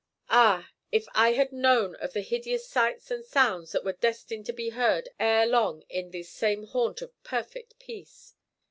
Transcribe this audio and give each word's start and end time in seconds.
Ah! 0.31 0.71
if 0.91 1.05
I 1.13 1.33
had 1.33 1.51
known 1.51 1.93
of 1.97 2.13
the 2.13 2.21
hideous 2.21 2.67
sights 2.67 3.11
and 3.11 3.23
sounds 3.23 3.71
that 3.71 3.85
were 3.85 3.93
destined 3.93 4.47
to 4.47 4.51
be 4.51 4.69
heard 4.69 5.09
ere 5.19 5.45
long 5.45 5.83
in 5.89 6.09
this 6.09 6.29
same 6.31 6.63
haunt 6.63 7.03
of 7.03 7.11
perfect 7.21 7.77
peace! 7.77 8.33